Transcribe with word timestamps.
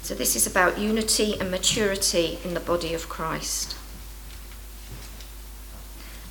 So, 0.00 0.14
this 0.14 0.34
is 0.34 0.46
about 0.46 0.78
unity 0.78 1.38
and 1.38 1.50
maturity 1.50 2.38
in 2.42 2.54
the 2.54 2.60
body 2.60 2.94
of 2.94 3.10
Christ. 3.10 3.76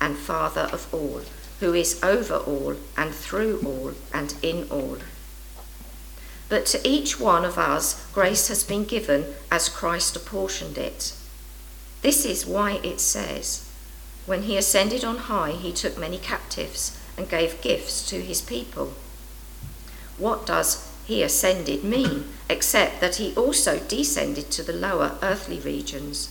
and 0.00 0.16
Father 0.16 0.68
of 0.72 0.92
all, 0.92 1.22
who 1.60 1.74
is 1.74 2.02
over 2.02 2.36
all 2.36 2.76
and 2.96 3.14
through 3.14 3.60
all 3.64 3.92
and 4.12 4.34
in 4.42 4.66
all. 4.70 4.98
But 6.48 6.66
to 6.66 6.88
each 6.88 7.20
one 7.20 7.44
of 7.44 7.58
us, 7.58 8.06
grace 8.12 8.48
has 8.48 8.64
been 8.64 8.84
given 8.84 9.34
as 9.50 9.68
Christ 9.68 10.16
apportioned 10.16 10.78
it. 10.78 11.14
This 12.02 12.24
is 12.24 12.46
why 12.46 12.80
it 12.82 13.00
says, 13.00 13.68
When 14.26 14.42
he 14.42 14.56
ascended 14.56 15.04
on 15.04 15.18
high, 15.18 15.52
he 15.52 15.72
took 15.72 15.98
many 15.98 16.18
captives 16.18 16.98
and 17.16 17.28
gave 17.28 17.60
gifts 17.60 18.08
to 18.08 18.20
his 18.20 18.40
people. 18.40 18.94
What 20.16 20.46
does 20.46 20.90
he 21.10 21.24
ascended 21.24 21.82
mean, 21.82 22.24
except 22.48 23.00
that 23.00 23.16
he 23.16 23.34
also 23.34 23.80
descended 23.80 24.48
to 24.52 24.62
the 24.62 24.72
lower 24.72 25.18
earthly 25.22 25.58
regions. 25.58 26.30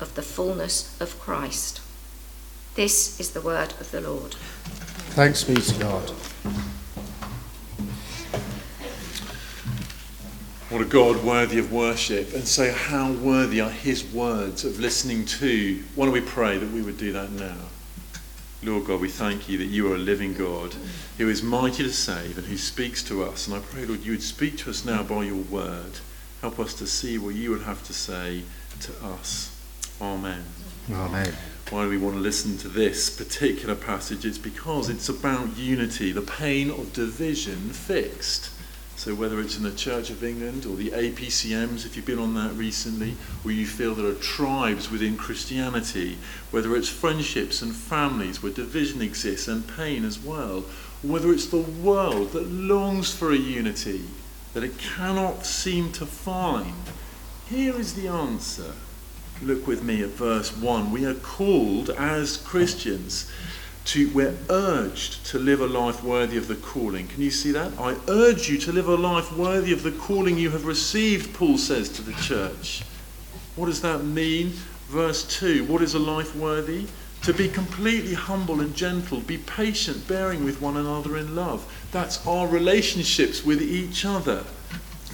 of 0.00 0.14
the 0.14 0.22
fullness 0.22 1.00
of 1.00 1.18
Christ. 1.20 1.80
This 2.74 3.20
is 3.20 3.30
the 3.30 3.40
word 3.40 3.72
of 3.80 3.90
the 3.90 4.00
Lord. 4.00 4.34
Thanks 5.14 5.44
be 5.44 5.54
to 5.54 5.78
God. 5.78 6.10
What 10.70 10.82
a 10.82 10.86
God 10.86 11.22
worthy 11.22 11.60
of 11.60 11.72
worship, 11.72 12.34
and 12.34 12.48
so 12.48 12.72
how 12.72 13.12
worthy 13.12 13.60
are 13.60 13.70
his 13.70 14.04
words 14.12 14.64
of 14.64 14.80
listening 14.80 15.24
to. 15.26 15.80
Why 15.94 16.06
don't 16.06 16.12
we 16.12 16.20
pray 16.20 16.58
that 16.58 16.72
we 16.72 16.82
would 16.82 16.98
do 16.98 17.12
that 17.12 17.30
now? 17.30 17.54
Lord 18.60 18.86
God, 18.86 19.00
we 19.00 19.08
thank 19.08 19.48
you 19.48 19.58
that 19.58 19.66
you 19.66 19.92
are 19.92 19.94
a 19.94 19.98
living 19.98 20.34
God 20.34 20.74
who 21.18 21.28
is 21.28 21.42
mighty 21.42 21.84
to 21.84 21.92
save 21.92 22.38
and 22.38 22.46
who 22.46 22.56
speaks 22.56 23.04
to 23.04 23.22
us. 23.22 23.46
And 23.46 23.54
I 23.56 23.60
pray, 23.60 23.84
Lord, 23.84 24.04
you 24.04 24.12
would 24.12 24.22
speak 24.22 24.56
to 24.58 24.70
us 24.70 24.84
now 24.84 25.04
by 25.04 25.24
your 25.24 25.36
word. 25.36 25.92
Help 26.40 26.58
us 26.58 26.74
to 26.74 26.86
see 26.86 27.18
what 27.18 27.36
you 27.36 27.50
would 27.50 27.62
have 27.62 27.84
to 27.84 27.92
say 27.92 28.42
to 28.80 28.92
us. 29.04 29.53
Amen. 30.04 30.44
Amen. 30.92 31.34
Why 31.70 31.84
do 31.84 31.88
we 31.88 31.96
want 31.96 32.16
to 32.16 32.20
listen 32.20 32.58
to 32.58 32.68
this 32.68 33.08
particular 33.08 33.74
passage? 33.74 34.26
It's 34.26 34.36
because 34.36 34.90
it's 34.90 35.08
about 35.08 35.56
unity, 35.56 36.12
the 36.12 36.20
pain 36.20 36.70
of 36.70 36.92
division 36.92 37.70
fixed. 37.70 38.50
So, 38.96 39.14
whether 39.14 39.40
it's 39.40 39.56
in 39.56 39.62
the 39.62 39.72
Church 39.72 40.10
of 40.10 40.22
England 40.22 40.66
or 40.66 40.76
the 40.76 40.90
APCMs, 40.90 41.86
if 41.86 41.96
you've 41.96 42.04
been 42.04 42.18
on 42.18 42.34
that 42.34 42.52
recently, 42.52 43.16
or 43.44 43.50
you 43.50 43.66
feel 43.66 43.94
there 43.94 44.06
are 44.06 44.14
tribes 44.14 44.90
within 44.90 45.16
Christianity, 45.16 46.18
whether 46.50 46.76
it's 46.76 46.88
friendships 46.88 47.62
and 47.62 47.74
families 47.74 48.42
where 48.42 48.52
division 48.52 49.00
exists 49.00 49.48
and 49.48 49.66
pain 49.66 50.04
as 50.04 50.18
well, 50.18 50.66
whether 51.02 51.32
it's 51.32 51.46
the 51.46 51.56
world 51.56 52.32
that 52.32 52.46
longs 52.46 53.12
for 53.12 53.32
a 53.32 53.36
unity 53.36 54.04
that 54.52 54.62
it 54.62 54.78
cannot 54.78 55.46
seem 55.46 55.90
to 55.92 56.04
find, 56.04 56.74
here 57.48 57.74
is 57.74 57.94
the 57.94 58.06
answer. 58.06 58.74
Look 59.42 59.66
with 59.66 59.82
me 59.82 60.02
at 60.02 60.10
verse 60.10 60.56
1. 60.56 60.90
We 60.90 61.04
are 61.04 61.14
called 61.14 61.90
as 61.90 62.36
Christians 62.36 63.30
to, 63.86 64.08
we're 64.14 64.36
urged 64.48 65.26
to 65.26 65.38
live 65.38 65.60
a 65.60 65.66
life 65.66 66.02
worthy 66.02 66.38
of 66.38 66.48
the 66.48 66.54
calling. 66.54 67.06
Can 67.08 67.20
you 67.20 67.30
see 67.30 67.52
that? 67.52 67.78
I 67.78 67.96
urge 68.08 68.48
you 68.48 68.58
to 68.58 68.72
live 68.72 68.88
a 68.88 68.94
life 68.94 69.36
worthy 69.36 69.72
of 69.72 69.82
the 69.82 69.92
calling 69.92 70.38
you 70.38 70.50
have 70.50 70.64
received, 70.64 71.34
Paul 71.34 71.58
says 71.58 71.88
to 71.90 72.02
the 72.02 72.14
church. 72.14 72.82
What 73.56 73.66
does 73.66 73.82
that 73.82 74.04
mean? 74.04 74.52
Verse 74.88 75.24
2 75.38 75.64
What 75.64 75.82
is 75.82 75.94
a 75.94 75.98
life 75.98 76.34
worthy? 76.34 76.86
To 77.22 77.32
be 77.32 77.48
completely 77.48 78.14
humble 78.14 78.60
and 78.60 78.74
gentle, 78.74 79.20
be 79.20 79.38
patient, 79.38 80.06
bearing 80.06 80.44
with 80.44 80.60
one 80.60 80.76
another 80.76 81.16
in 81.16 81.34
love. 81.34 81.66
That's 81.90 82.24
our 82.26 82.46
relationships 82.46 83.44
with 83.44 83.62
each 83.62 84.04
other. 84.04 84.44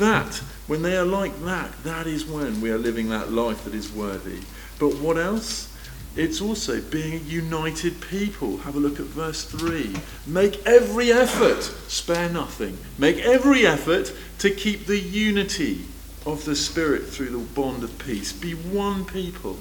That, 0.00 0.34
when 0.66 0.80
they 0.80 0.96
are 0.96 1.04
like 1.04 1.44
that, 1.44 1.70
that 1.84 2.06
is 2.06 2.24
when 2.24 2.62
we 2.62 2.70
are 2.70 2.78
living 2.78 3.10
that 3.10 3.30
life 3.30 3.64
that 3.64 3.74
is 3.74 3.92
worthy. 3.92 4.40
But 4.78 4.94
what 4.96 5.18
else? 5.18 5.68
It's 6.16 6.40
also 6.40 6.80
being 6.80 7.12
a 7.12 7.24
united 7.24 8.00
people. 8.00 8.56
Have 8.58 8.76
a 8.76 8.80
look 8.80 8.98
at 8.98 9.06
verse 9.06 9.44
3. 9.44 9.94
Make 10.26 10.66
every 10.66 11.12
effort, 11.12 11.62
spare 11.88 12.30
nothing. 12.30 12.78
Make 12.98 13.18
every 13.18 13.66
effort 13.66 14.12
to 14.38 14.50
keep 14.50 14.86
the 14.86 14.98
unity 14.98 15.84
of 16.24 16.44
the 16.46 16.56
Spirit 16.56 17.06
through 17.06 17.30
the 17.30 17.38
bond 17.38 17.84
of 17.84 17.96
peace. 17.98 18.32
Be 18.32 18.54
one 18.54 19.04
people. 19.04 19.58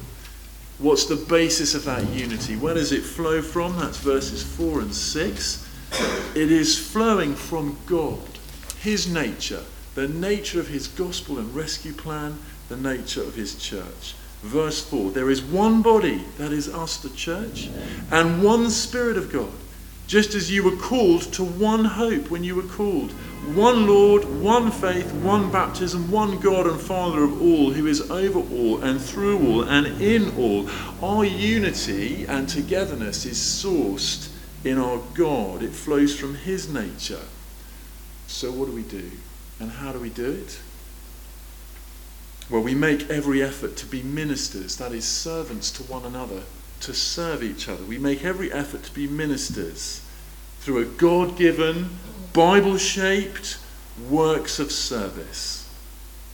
What's 0.78 1.06
the 1.06 1.18
basis 1.18 1.76
of 1.76 1.84
that 1.84 2.08
unity? 2.12 2.56
Where 2.56 2.76
does 2.76 2.94
it 2.94 3.04
flow 3.04 3.42
from? 3.42 3.78
That's 3.78 3.98
verses 3.98 4.42
4 4.42 4.80
and 4.80 4.96
6. 4.96 5.70
It 6.34 6.50
is 6.50 6.80
flowing 6.80 7.36
from 7.36 7.78
God, 7.86 8.22
His 8.80 9.12
nature, 9.12 9.64
the 10.00 10.08
nature 10.08 10.62
of 10.62 10.70
His 10.70 10.88
gospel 10.88 11.40
and 11.40 11.54
rescue 11.54 11.92
plan, 11.92 12.40
the 12.70 12.78
nature 12.78 13.22
of 13.22 13.36
His 13.36 13.56
church. 13.56 14.16
Verse 14.42 14.82
4 14.90 15.12
There 15.12 15.30
is 15.30 15.42
one 15.42 15.82
body, 15.82 16.24
that 16.38 16.54
is 16.54 16.74
us, 16.74 16.96
the 16.96 17.10
church, 17.10 17.70
and 18.10 18.42
one 18.42 18.70
Spirit 18.70 19.18
of 19.18 19.30
God, 19.30 19.52
just 20.08 20.36
as 20.36 20.50
you 20.50 20.64
were 20.64 20.78
called 20.78 21.24
to 21.34 21.44
one 21.44 21.84
hope 21.84 22.30
when 22.30 22.46
you 22.46 22.56
were 22.56 22.62
called. 22.62 23.12
One 23.54 23.88
Lord, 23.88 24.24
one 24.42 24.72
faith, 24.72 25.12
one 25.16 25.52
baptism, 25.52 26.10
one 26.10 26.40
God 26.40 26.66
and 26.66 26.80
Father 26.80 27.26
of 27.26 27.42
all, 27.42 27.72
who 27.72 27.86
is 27.86 28.10
over 28.10 28.40
all 28.40 28.82
and 28.82 29.02
through 29.02 29.46
all 29.46 29.64
and 29.64 30.02
in 30.02 30.34
all. 30.38 30.70
Our 31.04 31.26
unity 31.26 32.26
and 32.26 32.48
togetherness 32.48 33.26
is 33.26 33.38
sourced 33.38 34.32
in 34.64 34.78
our 34.78 35.02
God, 35.14 35.62
it 35.62 35.72
flows 35.72 36.18
from 36.18 36.36
His 36.36 36.74
nature. 36.74 37.26
So, 38.28 38.50
what 38.52 38.68
do 38.68 38.72
we 38.72 38.84
do? 38.84 39.12
And 39.60 39.72
how 39.72 39.92
do 39.92 40.00
we 40.00 40.10
do 40.10 40.32
it? 40.32 40.60
Well, 42.50 42.62
we 42.62 42.74
make 42.74 43.10
every 43.10 43.44
effort 43.44 43.78
to 43.78 43.86
be 43.86 44.02
ministers, 44.02 44.78
that 44.78 44.92
is, 44.92 45.06
servants 45.06 45.70
to 45.72 45.84
one 45.84 46.06
another, 46.06 46.44
to 46.82 46.94
serve 46.94 47.44
each 47.44 47.70
other. 47.70 47.84
We 47.84 48.00
make 48.00 48.24
every 48.26 48.52
effort 48.52 48.84
to 48.84 48.94
be 48.94 49.08
ministers 49.08 50.02
through 50.60 50.80
a 50.80 50.86
God 50.86 51.38
given, 51.38 51.90
Bible 52.34 52.78
shaped 52.78 53.60
works 54.10 54.60
of 54.60 54.72
service. 54.72 55.70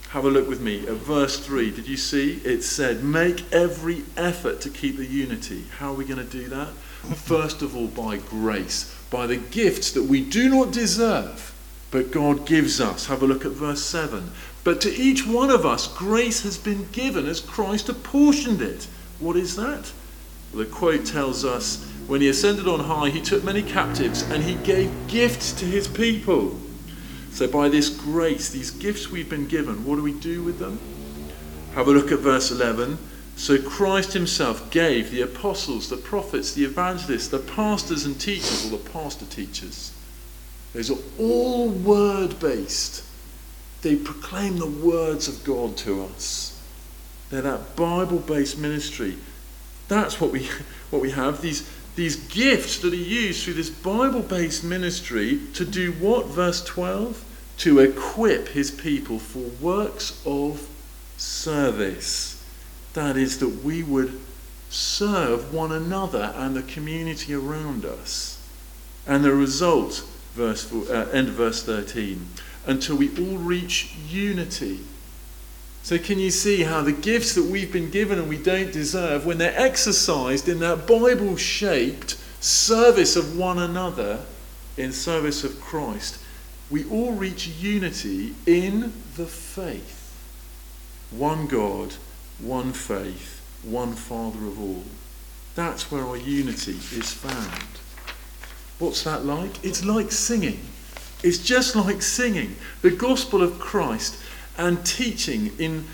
Have 0.10 0.26
a 0.26 0.30
look 0.30 0.48
with 0.48 0.62
me 0.62 0.88
at 0.88 0.94
verse 0.94 1.40
3. 1.40 1.72
Did 1.72 1.88
you 1.88 1.98
see? 1.98 2.42
It 2.44 2.64
said, 2.64 3.04
Make 3.04 3.52
every 3.52 4.04
effort 4.18 4.62
to 4.62 4.70
keep 4.70 4.98
the 4.98 5.06
unity. 5.06 5.66
How 5.78 5.92
are 5.92 5.96
we 5.96 6.06
going 6.06 6.26
to 6.26 6.32
do 6.32 6.48
that? 6.48 6.70
First 7.16 7.62
of 7.62 7.76
all, 7.76 7.88
by 7.88 8.18
grace, 8.18 8.96
by 9.10 9.28
the 9.28 9.38
gifts 9.38 9.92
that 9.92 10.04
we 10.04 10.22
do 10.22 10.50
not 10.50 10.72
deserve, 10.72 11.55
but 11.96 12.12
God 12.12 12.46
gives 12.46 12.82
us. 12.82 13.06
Have 13.06 13.24
a 13.24 13.26
look 13.26 13.46
at 13.46 13.54
verse 13.54 13.82
7. 13.82 14.30
But 14.66 14.82
to 14.82 14.94
each 14.94 15.26
one 15.26 15.50
of 15.50 15.66
us, 15.66 15.88
grace 15.88 16.44
has 16.44 16.58
been 16.58 16.90
given 16.92 17.26
as 17.26 17.40
Christ 17.40 17.88
apportioned 17.88 18.62
it. 18.62 18.90
What 19.22 19.38
is 19.38 19.56
that? 19.56 19.94
Well, 20.52 20.66
the 20.66 20.70
quote 20.70 21.06
tells 21.06 21.46
us 21.46 21.90
when 22.08 22.20
he 22.20 22.28
ascended 22.28 22.68
on 22.68 22.82
high, 22.82 23.12
he 23.12 23.22
took 23.22 23.46
many 23.46 23.64
captives 23.64 24.24
and 24.24 24.44
he 24.44 24.56
gave 24.56 24.92
gifts 25.08 25.54
to 25.54 25.64
his 25.64 25.88
people. 25.88 26.60
So, 27.32 27.48
by 27.48 27.70
this 27.70 27.88
grace, 27.88 28.50
these 28.50 28.72
gifts 28.72 29.10
we've 29.10 29.30
been 29.30 29.48
given, 29.48 29.86
what 29.86 29.96
do 29.96 30.04
we 30.04 30.20
do 30.20 30.44
with 30.44 30.60
them? 30.60 30.78
Have 31.76 31.88
a 31.88 31.92
look 31.92 32.12
at 32.12 32.20
verse 32.20 32.52
11. 32.52 32.98
So, 33.38 33.58
Christ 33.58 34.12
himself 34.12 34.70
gave 34.70 35.12
the 35.12 35.22
apostles, 35.22 35.90
the 35.90 35.96
prophets, 35.96 36.52
the 36.52 36.66
evangelists, 36.66 37.30
the 37.30 37.40
pastors 37.40 38.04
and 38.04 38.20
teachers, 38.20 38.66
or 38.66 38.78
the 38.78 38.90
pastor 38.90 39.26
teachers. 39.28 39.94
Those 40.76 40.92
are 40.92 40.98
all 41.18 41.70
word 41.70 42.38
based. 42.42 43.06
They 43.82 43.96
proclaim 43.96 44.58
the 44.58 44.68
words 44.68 45.30
of 45.30 45.42
God 45.46 45.78
to 45.78 46.04
us. 46.04 46.62
They're 47.30 47.44
that 47.44 47.78
Bible 47.78 48.20
based 48.20 48.58
ministry. 48.58 49.16
That's 49.88 50.20
what 50.20 50.32
we, 50.32 50.50
what 50.90 51.02
we 51.02 51.12
have. 51.12 51.42
These, 51.42 51.72
these 51.96 52.18
gifts 52.28 52.80
that 52.80 52.92
are 52.92 52.98
used 52.98 53.44
through 53.46 53.54
this 53.54 53.70
Bible 53.70 54.20
based 54.20 54.66
ministry 54.66 55.40
to 55.54 55.64
do 55.64 55.94
what? 55.94 56.26
Verse 56.26 56.62
12? 56.66 57.24
To 57.60 57.80
equip 57.80 58.50
his 58.50 58.70
people 58.70 59.18
for 59.18 59.48
works 59.64 60.22
of 60.26 60.68
service. 61.16 62.46
That 62.96 63.16
is, 63.16 63.40
that 63.40 63.64
we 63.64 63.82
would 63.82 64.20
serve 64.70 65.54
one 65.54 65.72
another 65.72 66.34
and 66.36 66.54
the 66.54 66.64
community 66.64 67.34
around 67.34 67.86
us. 67.86 68.46
And 69.08 69.24
the 69.24 69.34
result, 69.34 70.04
verse, 70.36 70.72
uh, 70.72 71.10
end 71.14 71.30
of 71.30 71.36
verse 71.36 71.64
13, 71.64 72.28
until 72.68 72.98
we 72.98 73.10
all 73.18 73.38
reach 73.38 73.96
unity. 74.10 74.80
So, 75.84 75.98
can 75.98 76.20
you 76.20 76.32
see 76.32 76.64
how 76.64 76.82
the 76.82 76.92
gifts 76.92 77.36
that 77.36 77.46
we've 77.46 77.72
been 77.72 77.90
given 77.90 78.20
and 78.20 78.28
we 78.28 78.38
don't 78.38 78.72
deserve, 78.72 79.26
when 79.26 79.38
they're 79.38 79.60
exercised 79.60 80.50
in 80.50 80.60
that 80.60 80.88
Bible 80.88 81.38
shaped 81.38 82.18
service 82.40 83.16
of 83.16 83.38
one 83.38 83.60
another, 83.60 84.20
in 84.78 84.92
service 84.92 85.44
of 85.44 85.60
Christ, 85.62 86.20
we 86.70 86.84
all 86.90 87.14
reach 87.14 87.48
unity 87.48 88.36
in 88.46 88.94
the 89.16 89.26
faith. 89.26 90.02
One 91.12 91.48
God, 91.48 91.94
one 92.40 92.74
faith, 92.74 93.42
one 93.64 93.94
Father 93.94 94.46
of 94.46 94.60
all. 94.60 94.84
That's 95.56 95.92
where 95.92 96.04
our 96.04 96.18
unity 96.18 96.74
is 96.74 97.14
found. 97.14 97.80
What's 98.80 99.04
that 99.04 99.26
like? 99.26 99.64
It's 99.64 99.86
like 99.86 100.12
singing. 100.12 100.60
It's 101.24 101.38
just 101.38 101.76
like 101.76 102.02
singing 102.02 102.56
the 102.82 102.92
gospel 102.92 103.42
of 103.42 103.58
Christ 103.60 104.22
and 104.58 104.86
teaching 104.86 105.52
in, 105.58 105.86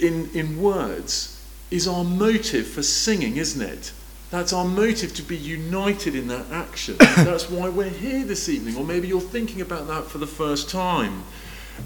in, 0.00 0.28
in 0.34 0.60
words 0.60 1.40
is 1.70 1.86
our 1.86 2.04
motive 2.04 2.66
for 2.66 2.82
singing, 2.82 3.36
isn't 3.36 3.62
it? 3.62 3.92
That's 4.30 4.52
our 4.52 4.64
motive 4.64 5.14
to 5.14 5.22
be 5.22 5.36
united 5.36 6.14
in 6.14 6.28
that 6.28 6.50
action. 6.50 6.96
That's 6.98 7.50
why 7.50 7.68
we're 7.68 7.88
here 7.88 8.24
this 8.24 8.48
evening, 8.48 8.76
or 8.76 8.84
maybe 8.84 9.08
you're 9.08 9.20
thinking 9.20 9.60
about 9.60 9.88
that 9.88 10.04
for 10.04 10.18
the 10.18 10.26
first 10.26 10.70
time. 10.70 11.24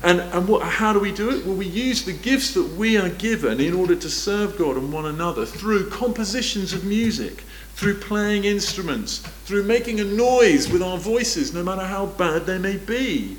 And, 0.02 0.20
and 0.20 0.46
what, 0.48 0.62
how 0.62 0.92
do 0.92 1.00
we 1.00 1.12
do 1.12 1.30
it? 1.30 1.46
Well, 1.46 1.56
we 1.56 1.66
use 1.66 2.04
the 2.04 2.12
gifts 2.12 2.52
that 2.54 2.76
we 2.76 2.98
are 2.98 3.08
given 3.08 3.60
in 3.60 3.72
order 3.72 3.96
to 3.96 4.10
serve 4.10 4.58
God 4.58 4.76
and 4.76 4.92
one 4.92 5.06
another 5.06 5.46
through 5.46 5.88
compositions 5.88 6.72
of 6.72 6.84
music, 6.84 7.44
through 7.74 8.00
playing 8.00 8.44
instruments, 8.44 9.18
through 9.44 9.62
making 9.62 10.00
a 10.00 10.04
noise 10.04 10.70
with 10.70 10.82
our 10.82 10.98
voices, 10.98 11.54
no 11.54 11.62
matter 11.62 11.84
how 11.84 12.06
bad 12.06 12.44
they 12.44 12.58
may 12.58 12.76
be. 12.76 13.38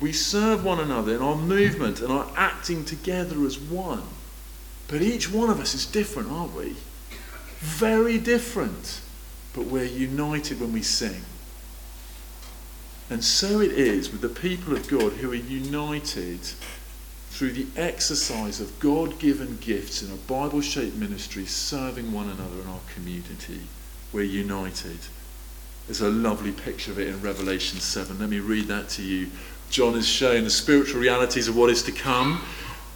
We 0.00 0.12
serve 0.12 0.64
one 0.64 0.78
another 0.78 1.14
in 1.14 1.22
our 1.22 1.36
movement 1.36 2.00
and 2.00 2.12
our 2.12 2.30
acting 2.36 2.84
together 2.84 3.44
as 3.44 3.58
one. 3.58 4.02
But 4.88 5.02
each 5.02 5.32
one 5.32 5.50
of 5.50 5.58
us 5.58 5.74
is 5.74 5.86
different, 5.86 6.30
aren't 6.30 6.54
we? 6.54 6.76
Very 7.58 8.18
different. 8.18 9.00
But 9.54 9.66
we're 9.66 9.84
united 9.84 10.60
when 10.60 10.72
we 10.72 10.82
sing. 10.82 11.22
And 13.08 13.24
so 13.24 13.60
it 13.60 13.72
is 13.72 14.10
with 14.10 14.20
the 14.20 14.28
people 14.28 14.74
of 14.74 14.88
God 14.88 15.12
who 15.12 15.30
are 15.30 15.34
united 15.34 16.40
through 17.30 17.52
the 17.52 17.66
exercise 17.76 18.60
of 18.60 18.78
God 18.80 19.18
given 19.18 19.58
gifts 19.60 20.02
in 20.02 20.10
a 20.10 20.16
Bible 20.16 20.60
shaped 20.60 20.96
ministry, 20.96 21.44
serving 21.44 22.12
one 22.12 22.28
another 22.28 22.60
in 22.62 22.66
our 22.66 22.80
community. 22.94 23.60
We're 24.12 24.22
united. 24.22 24.98
There's 25.86 26.00
a 26.00 26.10
lovely 26.10 26.52
picture 26.52 26.90
of 26.90 26.98
it 26.98 27.08
in 27.08 27.20
Revelation 27.20 27.78
7. 27.78 28.18
Let 28.18 28.28
me 28.28 28.40
read 28.40 28.66
that 28.68 28.88
to 28.90 29.02
you. 29.02 29.28
John 29.70 29.94
is 29.94 30.08
showing 30.08 30.44
the 30.44 30.50
spiritual 30.50 31.00
realities 31.00 31.46
of 31.46 31.56
what 31.56 31.70
is 31.70 31.82
to 31.84 31.92
come. 31.92 32.42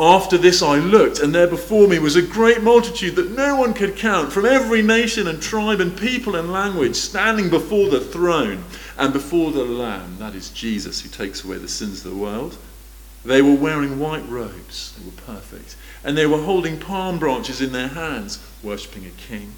After 0.01 0.39
this 0.39 0.63
I 0.63 0.79
looked, 0.79 1.21
and 1.21 1.35
there 1.35 1.47
before 1.47 1.87
me 1.87 1.99
was 1.99 2.17
a 2.17 2.23
great 2.23 2.63
multitude 2.63 3.17
that 3.17 3.33
no 3.33 3.57
one 3.57 3.75
could 3.75 3.97
count, 3.97 4.33
from 4.33 4.47
every 4.47 4.81
nation 4.81 5.29
and 5.29 5.43
tribe 5.43 5.79
and 5.79 5.95
people 5.95 6.37
and 6.37 6.51
language, 6.51 6.97
standing 6.97 7.51
before 7.51 7.91
the 7.91 8.01
throne 8.01 8.65
and 8.97 9.13
before 9.13 9.53
the 9.53 9.63
Lamb. 9.63 10.17
That 10.19 10.35
is 10.35 10.49
Jesus 10.49 11.03
who 11.03 11.11
takes 11.11 11.45
away 11.45 11.59
the 11.59 11.69
sins 11.69 12.03
of 12.03 12.13
the 12.13 12.19
world. 12.19 12.57
They 13.27 13.43
were 13.43 13.53
wearing 13.53 13.99
white 13.99 14.27
robes, 14.27 14.95
they 14.99 15.05
were 15.05 15.35
perfect, 15.35 15.77
and 16.03 16.17
they 16.17 16.27
were 16.27 16.41
holding 16.41 16.79
palm 16.81 17.19
branches 17.19 17.61
in 17.61 17.73
their 17.73 17.89
hands, 17.89 18.39
worshipping 18.63 19.05
a 19.05 19.11
king. 19.11 19.53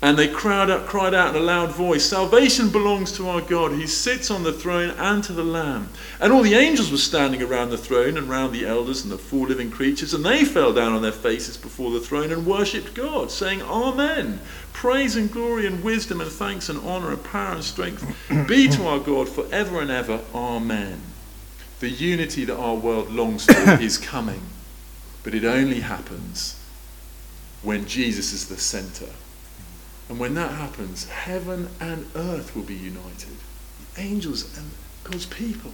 And 0.00 0.16
they 0.16 0.28
cried 0.28 0.70
out, 0.70 0.86
cried 0.86 1.12
out 1.12 1.34
in 1.34 1.42
a 1.42 1.44
loud 1.44 1.72
voice, 1.72 2.04
Salvation 2.04 2.70
belongs 2.70 3.10
to 3.12 3.28
our 3.28 3.40
God 3.40 3.72
who 3.72 3.88
sits 3.88 4.30
on 4.30 4.44
the 4.44 4.52
throne 4.52 4.90
and 4.90 5.24
to 5.24 5.32
the 5.32 5.42
Lamb. 5.42 5.88
And 6.20 6.32
all 6.32 6.42
the 6.42 6.54
angels 6.54 6.92
were 6.92 6.98
standing 6.98 7.42
around 7.42 7.70
the 7.70 7.78
throne 7.78 8.16
and 8.16 8.28
round 8.28 8.52
the 8.52 8.64
elders 8.64 9.02
and 9.02 9.10
the 9.10 9.18
four 9.18 9.48
living 9.48 9.72
creatures, 9.72 10.14
and 10.14 10.24
they 10.24 10.44
fell 10.44 10.72
down 10.72 10.92
on 10.92 11.02
their 11.02 11.10
faces 11.10 11.56
before 11.56 11.90
the 11.90 11.98
throne 11.98 12.30
and 12.30 12.46
worshipped 12.46 12.94
God, 12.94 13.32
saying, 13.32 13.60
Amen. 13.62 14.38
Praise 14.72 15.16
and 15.16 15.32
glory 15.32 15.66
and 15.66 15.82
wisdom 15.82 16.20
and 16.20 16.30
thanks 16.30 16.68
and 16.68 16.78
honour 16.86 17.10
and 17.10 17.24
power 17.24 17.54
and 17.54 17.64
strength 17.64 18.06
be 18.46 18.68
to 18.68 18.86
our 18.86 19.00
God 19.00 19.28
forever 19.28 19.80
and 19.80 19.90
ever. 19.90 20.20
Amen. 20.32 21.02
The 21.80 21.90
unity 21.90 22.44
that 22.44 22.56
our 22.56 22.76
world 22.76 23.10
longs 23.10 23.46
for 23.46 23.72
is 23.82 23.98
coming, 23.98 24.42
but 25.24 25.34
it 25.34 25.44
only 25.44 25.80
happens 25.80 26.54
when 27.64 27.86
Jesus 27.86 28.32
is 28.32 28.48
the 28.48 28.56
centre. 28.56 29.10
And 30.08 30.18
when 30.18 30.34
that 30.34 30.52
happens, 30.52 31.08
heaven 31.08 31.68
and 31.80 32.06
earth 32.14 32.56
will 32.56 32.62
be 32.62 32.74
united. 32.74 33.36
The 33.94 34.00
angels 34.00 34.56
and 34.56 34.70
God's 35.04 35.26
people. 35.26 35.72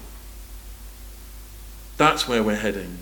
That's 1.97 2.27
where 2.27 2.43
we're 2.43 2.57
heading. 2.57 2.99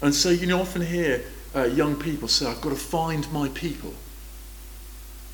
And 0.00 0.14
so 0.14 0.30
you 0.30 0.52
often 0.56 0.82
hear 0.82 1.22
uh, 1.54 1.64
young 1.64 1.96
people 1.96 2.26
say, 2.26 2.46
I've 2.46 2.60
got 2.60 2.70
to 2.70 2.76
find 2.76 3.30
my 3.32 3.48
people. 3.50 3.94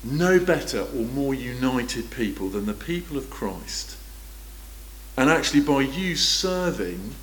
No 0.03 0.39
better 0.39 0.81
or 0.81 1.05
more 1.05 1.33
united 1.33 2.11
people 2.11 2.49
than 2.49 2.67
the 2.67 2.73
people 2.73 3.17
of 3.17 3.29
Christ 3.29 3.97
and 5.19 5.29
actually, 5.29 5.59
by 5.59 5.81
you 5.81 6.15
serving 6.15 7.13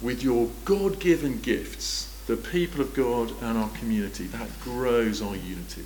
with 0.00 0.22
your 0.22 0.50
God 0.64 1.00
given 1.00 1.40
gifts, 1.40 2.16
the 2.28 2.36
people 2.36 2.80
of 2.80 2.94
God 2.94 3.32
and 3.42 3.58
our 3.58 3.70
community, 3.70 4.28
that 4.28 4.60
grows 4.60 5.20
our 5.20 5.34
unity. 5.34 5.82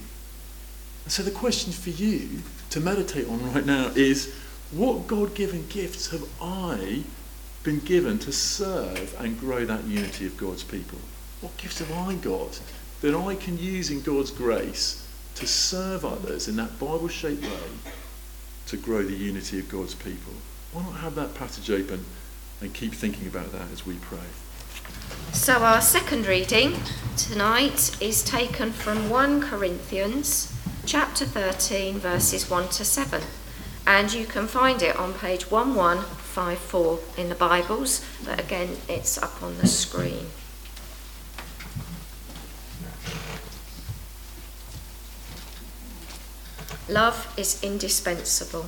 So, 1.09 1.23
the 1.23 1.31
question 1.31 1.73
for 1.73 1.89
you 1.89 2.43
to 2.69 2.81
meditate 2.81 3.27
on 3.29 3.55
right 3.55 3.65
now 3.65 3.91
is 3.97 4.35
what 4.73 5.07
God 5.07 5.35
given 5.35 5.67
gifts 5.69 6.11
have 6.11 6.23
I 6.41 7.03
been 7.63 7.79
given 7.81 8.19
to 8.21 8.33
serve 8.33 9.17
and 9.19 9.41
grow 9.41 9.65
that 9.65 9.85
unity 9.85 10.27
of 10.27 10.37
God's 10.37 10.63
people? 10.63 10.99
What 11.41 11.57
gifts 11.57 11.79
have 11.79 11.91
I 11.93 12.15
got 12.17 12.61
that 13.01 13.15
I 13.15 13.37
can 13.37 13.59
use 13.59 13.91
in 13.91 14.03
God's 14.03 14.31
grace 14.31 15.09
to 15.37 15.47
serve 15.47 16.05
others 16.05 16.47
in 16.47 16.57
that 16.57 16.79
Bible 16.79 17.09
shaped 17.09 17.43
way 17.43 17.71
to 18.67 18.77
grow 18.77 19.03
the 19.03 19.17
unity 19.17 19.59
of 19.61 19.69
God's 19.71 19.95
people? 19.95 20.35
Why 20.73 20.83
not 20.83 20.97
have 20.97 21.15
that 21.15 21.35
passage 21.35 21.71
open 21.71 22.05
and 22.61 22.75
keep 22.75 22.93
thinking 22.93 23.27
about 23.27 23.51
that 23.53 23.71
as 23.73 23.87
we 23.87 23.95
pray? 23.95 24.19
So, 25.33 25.55
our 25.55 25.81
second 25.81 26.27
reading 26.27 26.77
tonight 27.17 27.97
is 28.03 28.23
taken 28.23 28.73
from 28.73 29.09
1 29.09 29.41
Corinthians 29.41 30.53
chapter 30.89 31.27
13, 31.27 31.99
verses 31.99 32.49
1 32.49 32.69
to 32.71 32.83
7. 32.83 33.21
And 33.87 34.11
you 34.11 34.25
can 34.25 34.47
find 34.47 34.81
it 34.81 34.97
on 34.97 35.13
page 35.13 35.51
1154 35.51 37.01
in 37.19 37.29
the 37.29 37.35
Bibles, 37.35 38.03
but 38.25 38.41
again, 38.41 38.79
it's 38.89 39.23
up 39.23 39.43
on 39.43 39.59
the 39.59 39.67
screen. 39.67 40.29
Love 46.89 47.35
is 47.37 47.63
indispensable. 47.63 48.65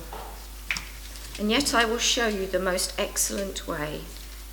And 1.39 1.49
yet 1.49 1.73
I 1.73 1.85
will 1.85 1.97
show 1.97 2.27
you 2.27 2.45
the 2.45 2.59
most 2.59 2.93
excellent 2.99 3.67
way. 3.67 4.01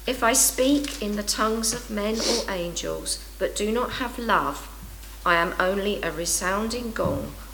If 0.06 0.22
I 0.22 0.32
speak 0.32 1.02
in 1.02 1.16
the 1.16 1.22
tongues 1.22 1.74
of 1.74 1.90
men 1.90 2.16
or 2.18 2.50
angels, 2.50 3.22
but 3.38 3.54
do 3.54 3.70
not 3.70 4.00
have 4.00 4.18
love, 4.18 4.74
I 5.26 5.34
am 5.34 5.54
only 5.60 6.00
a 6.00 6.10
resounding 6.10 6.92
gong 6.92 7.34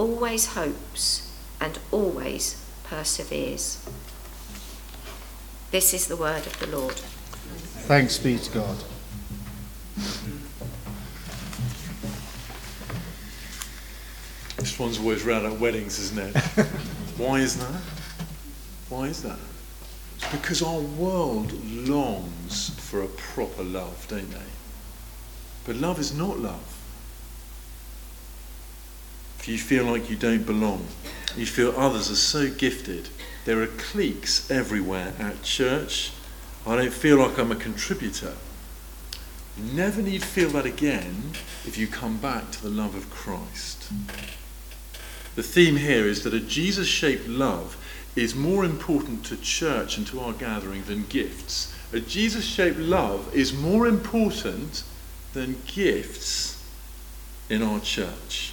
always 0.00 0.46
hopes, 0.54 1.30
and 1.60 1.78
always 1.90 2.64
perseveres. 2.84 3.86
This 5.72 5.92
is 5.92 6.06
the 6.06 6.16
word 6.16 6.46
of 6.46 6.58
the 6.58 6.68
Lord. 6.68 6.94
Thanks 7.84 8.16
be 8.16 8.38
to 8.38 8.50
God. 8.50 8.78
This 14.56 14.78
one's 14.78 14.98
always 14.98 15.22
round 15.22 15.44
at 15.44 15.60
weddings, 15.60 15.98
isn't 15.98 16.18
it? 16.18 16.36
Why 17.18 17.40
is 17.40 17.58
that? 17.58 17.82
Why 18.88 19.04
is 19.04 19.22
that? 19.22 19.38
It's 20.16 20.32
because 20.32 20.62
our 20.62 20.80
world 20.80 21.52
longs 21.86 22.70
for 22.88 23.02
a 23.02 23.08
proper 23.08 23.62
love, 23.62 24.06
don't 24.08 24.30
they? 24.30 24.50
But 25.66 25.76
love 25.76 25.98
is 25.98 26.16
not 26.16 26.38
love. 26.38 26.79
You 29.50 29.58
feel 29.58 29.84
like 29.84 30.08
you 30.08 30.14
don't 30.14 30.46
belong, 30.46 30.86
you 31.36 31.44
feel 31.44 31.74
others 31.76 32.08
are 32.08 32.14
so 32.14 32.48
gifted, 32.48 33.08
there 33.46 33.60
are 33.60 33.66
cliques 33.66 34.48
everywhere 34.48 35.12
at 35.18 35.42
church. 35.42 36.12
I 36.64 36.76
don't 36.76 36.92
feel 36.92 37.16
like 37.16 37.36
I'm 37.36 37.50
a 37.50 37.56
contributor. 37.56 38.34
You 39.58 39.72
never 39.72 40.02
need 40.02 40.22
feel 40.22 40.50
that 40.50 40.66
again 40.66 41.32
if 41.66 41.76
you 41.76 41.88
come 41.88 42.18
back 42.18 42.52
to 42.52 42.62
the 42.62 42.68
love 42.68 42.94
of 42.94 43.10
Christ. 43.10 43.90
The 45.34 45.42
theme 45.42 45.78
here 45.78 46.06
is 46.06 46.22
that 46.22 46.32
a 46.32 46.38
Jesus 46.38 46.86
shaped 46.86 47.26
love 47.26 47.76
is 48.14 48.36
more 48.36 48.64
important 48.64 49.24
to 49.24 49.36
church 49.36 49.96
and 49.96 50.06
to 50.06 50.20
our 50.20 50.32
gathering 50.32 50.84
than 50.84 51.06
gifts. 51.06 51.74
A 51.92 51.98
Jesus 51.98 52.44
shaped 52.44 52.78
love 52.78 53.34
is 53.34 53.52
more 53.52 53.88
important 53.88 54.84
than 55.32 55.60
gifts 55.66 56.64
in 57.48 57.64
our 57.64 57.80
church. 57.80 58.52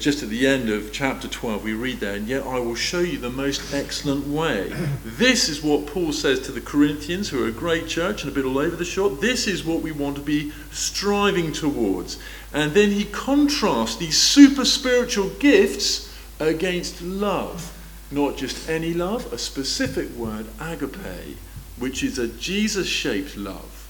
Just 0.00 0.24
at 0.24 0.28
the 0.28 0.44
end 0.44 0.70
of 0.70 0.92
chapter 0.92 1.28
12, 1.28 1.62
we 1.62 1.72
read 1.72 2.00
there, 2.00 2.16
and 2.16 2.26
yet 2.26 2.44
I 2.44 2.58
will 2.58 2.74
show 2.74 2.98
you 2.98 3.18
the 3.18 3.30
most 3.30 3.72
excellent 3.72 4.26
way. 4.26 4.72
This 5.04 5.48
is 5.48 5.62
what 5.62 5.86
Paul 5.86 6.12
says 6.12 6.40
to 6.40 6.52
the 6.52 6.60
Corinthians, 6.60 7.28
who 7.28 7.44
are 7.44 7.48
a 7.48 7.52
great 7.52 7.86
church 7.86 8.24
and 8.24 8.32
a 8.32 8.34
bit 8.34 8.44
all 8.44 8.58
over 8.58 8.74
the 8.74 8.84
shop. 8.84 9.20
This 9.20 9.46
is 9.46 9.64
what 9.64 9.80
we 9.80 9.92
want 9.92 10.16
to 10.16 10.22
be 10.22 10.52
striving 10.72 11.52
towards. 11.52 12.18
And 12.52 12.72
then 12.72 12.90
he 12.90 13.04
contrasts 13.04 13.96
these 13.96 14.16
super 14.16 14.64
spiritual 14.64 15.28
gifts 15.38 16.12
against 16.40 17.00
love. 17.00 17.72
Not 18.10 18.36
just 18.36 18.68
any 18.68 18.92
love, 18.92 19.32
a 19.32 19.38
specific 19.38 20.10
word, 20.16 20.46
agape, 20.60 21.36
which 21.78 22.02
is 22.02 22.18
a 22.18 22.26
Jesus 22.26 22.88
shaped 22.88 23.36
love, 23.36 23.88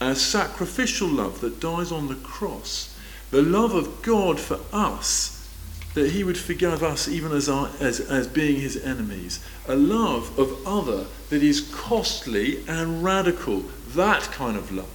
a 0.00 0.14
sacrificial 0.14 1.08
love 1.08 1.40
that 1.40 1.58
dies 1.58 1.90
on 1.90 2.06
the 2.06 2.14
cross 2.14 2.96
the 3.30 3.42
love 3.42 3.74
of 3.74 4.02
God 4.02 4.40
for 4.40 4.58
us, 4.72 5.36
that 5.94 6.10
he 6.10 6.24
would 6.24 6.38
forgive 6.38 6.82
us 6.82 7.08
even 7.08 7.32
as, 7.32 7.48
our, 7.48 7.70
as, 7.80 8.00
as 8.00 8.26
being 8.26 8.60
his 8.60 8.76
enemies. 8.76 9.44
A 9.68 9.74
love 9.74 10.38
of 10.38 10.66
other 10.66 11.06
that 11.30 11.42
is 11.42 11.68
costly 11.72 12.64
and 12.68 13.02
radical. 13.02 13.64
That 13.88 14.22
kind 14.32 14.56
of 14.56 14.72
love. 14.72 14.86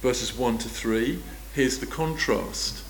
Verses 0.00 0.36
1 0.36 0.58
to 0.58 0.68
3, 0.68 1.20
here's 1.54 1.78
the 1.78 1.86
contrast. 1.86 2.82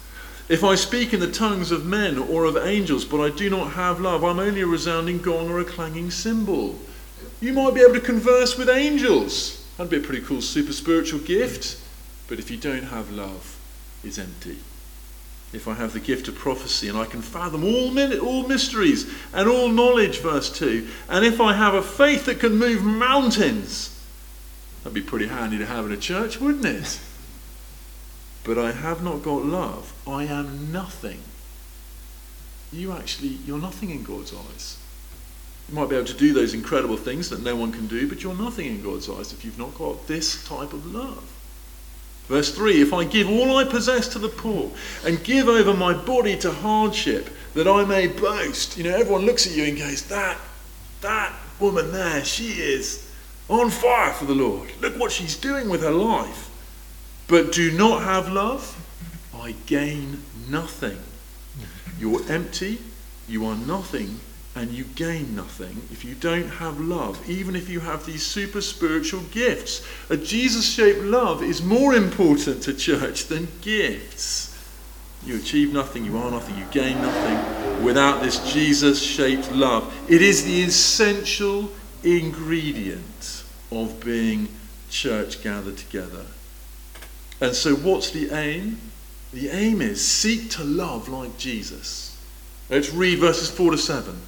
If 0.48 0.64
I 0.64 0.74
speak 0.74 1.12
in 1.14 1.20
the 1.20 1.30
tongues 1.30 1.70
of 1.70 1.86
men 1.86 2.18
or 2.18 2.44
of 2.44 2.56
angels, 2.56 3.04
but 3.04 3.20
I 3.20 3.34
do 3.34 3.48
not 3.48 3.72
have 3.72 4.00
love, 4.00 4.24
I'm 4.24 4.38
only 4.38 4.62
a 4.62 4.66
resounding 4.66 5.20
gong 5.20 5.50
or 5.50 5.60
a 5.60 5.64
clanging 5.64 6.10
cymbal. 6.10 6.78
You 7.40 7.52
might 7.52 7.74
be 7.74 7.80
able 7.80 7.94
to 7.94 8.00
converse 8.00 8.56
with 8.56 8.68
angels. 8.68 9.66
That'd 9.76 9.90
be 9.90 9.98
a 9.98 10.00
pretty 10.00 10.24
cool 10.24 10.40
super 10.40 10.72
spiritual 10.72 11.20
gift. 11.20 11.78
But 12.32 12.38
if 12.38 12.50
you 12.50 12.56
don't 12.56 12.84
have 12.84 13.10
love, 13.10 13.58
it's 14.02 14.16
empty. 14.16 14.56
If 15.52 15.68
I 15.68 15.74
have 15.74 15.92
the 15.92 16.00
gift 16.00 16.28
of 16.28 16.34
prophecy 16.34 16.88
and 16.88 16.96
I 16.96 17.04
can 17.04 17.20
fathom 17.20 17.62
all, 17.62 17.98
all 18.26 18.48
mysteries 18.48 19.06
and 19.34 19.50
all 19.50 19.68
knowledge, 19.68 20.20
verse 20.20 20.50
2, 20.58 20.88
and 21.10 21.26
if 21.26 21.42
I 21.42 21.52
have 21.52 21.74
a 21.74 21.82
faith 21.82 22.24
that 22.24 22.40
can 22.40 22.56
move 22.56 22.82
mountains, 22.82 24.02
that'd 24.82 24.94
be 24.94 25.02
pretty 25.02 25.26
handy 25.26 25.58
to 25.58 25.66
have 25.66 25.84
in 25.84 25.92
a 25.92 25.96
church, 25.98 26.40
wouldn't 26.40 26.64
it? 26.64 27.00
But 28.44 28.56
I 28.56 28.72
have 28.72 29.04
not 29.04 29.22
got 29.22 29.44
love. 29.44 29.92
I 30.06 30.24
am 30.24 30.72
nothing. 30.72 31.20
You 32.72 32.92
actually, 32.92 33.40
you're 33.44 33.58
nothing 33.58 33.90
in 33.90 34.04
God's 34.04 34.32
eyes. 34.32 34.78
You 35.68 35.74
might 35.74 35.90
be 35.90 35.96
able 35.96 36.06
to 36.06 36.14
do 36.14 36.32
those 36.32 36.54
incredible 36.54 36.96
things 36.96 37.28
that 37.28 37.42
no 37.42 37.56
one 37.56 37.72
can 37.72 37.88
do, 37.88 38.08
but 38.08 38.22
you're 38.22 38.34
nothing 38.34 38.68
in 38.68 38.82
God's 38.82 39.10
eyes 39.10 39.34
if 39.34 39.44
you've 39.44 39.58
not 39.58 39.74
got 39.74 40.06
this 40.06 40.42
type 40.48 40.72
of 40.72 40.86
love. 40.94 41.40
Verse 42.28 42.54
3 42.54 42.80
If 42.80 42.92
I 42.92 43.04
give 43.04 43.28
all 43.28 43.56
I 43.56 43.64
possess 43.64 44.08
to 44.08 44.18
the 44.18 44.28
poor 44.28 44.70
and 45.04 45.22
give 45.24 45.48
over 45.48 45.74
my 45.74 45.92
body 45.92 46.36
to 46.38 46.50
hardship, 46.50 47.28
that 47.54 47.68
I 47.68 47.84
may 47.84 48.06
boast. 48.06 48.76
You 48.76 48.84
know, 48.84 48.96
everyone 48.96 49.26
looks 49.26 49.46
at 49.46 49.54
you 49.54 49.64
and 49.64 49.76
goes, 49.76 50.02
That, 50.08 50.38
that 51.00 51.32
woman 51.60 51.92
there, 51.92 52.24
she 52.24 52.52
is 52.52 53.10
on 53.48 53.70
fire 53.70 54.12
for 54.12 54.24
the 54.24 54.34
Lord. 54.34 54.70
Look 54.80 54.98
what 54.98 55.12
she's 55.12 55.36
doing 55.36 55.68
with 55.68 55.82
her 55.82 55.90
life. 55.90 56.48
But 57.28 57.52
do 57.52 57.70
not 57.70 58.02
have 58.02 58.30
love, 58.30 58.76
I 59.34 59.54
gain 59.66 60.22
nothing. 60.48 60.98
You're 61.98 62.28
empty, 62.30 62.78
you 63.28 63.46
are 63.46 63.56
nothing 63.56 64.20
and 64.54 64.70
you 64.70 64.84
gain 64.84 65.34
nothing 65.34 65.80
if 65.90 66.04
you 66.04 66.14
don't 66.14 66.48
have 66.48 66.78
love, 66.78 67.18
even 67.28 67.56
if 67.56 67.70
you 67.70 67.80
have 67.80 68.04
these 68.04 68.24
super 68.24 68.60
spiritual 68.60 69.22
gifts. 69.30 69.86
A 70.10 70.16
Jesus 70.16 70.68
shaped 70.68 71.00
love 71.00 71.42
is 71.42 71.62
more 71.62 71.94
important 71.94 72.62
to 72.64 72.74
church 72.74 73.26
than 73.26 73.48
gifts. 73.62 74.50
You 75.24 75.36
achieve 75.36 75.72
nothing, 75.72 76.04
you 76.04 76.18
are 76.18 76.30
nothing, 76.30 76.58
you 76.58 76.66
gain 76.70 77.00
nothing 77.00 77.84
without 77.84 78.22
this 78.22 78.52
Jesus 78.52 79.00
shaped 79.00 79.50
love. 79.52 79.92
It 80.08 80.20
is 80.20 80.44
the 80.44 80.64
essential 80.64 81.70
ingredient 82.02 83.44
of 83.70 84.04
being 84.04 84.48
church 84.90 85.42
gathered 85.42 85.78
together. 85.78 86.26
And 87.40 87.54
so, 87.54 87.74
what's 87.74 88.10
the 88.10 88.30
aim? 88.30 88.80
The 89.32 89.48
aim 89.48 89.80
is 89.80 90.06
seek 90.06 90.50
to 90.50 90.64
love 90.64 91.08
like 91.08 91.38
Jesus. 91.38 92.16
Let's 92.68 92.92
read 92.92 93.18
verses 93.18 93.50
4 93.50 93.70
to 93.70 93.78
7. 93.78 94.20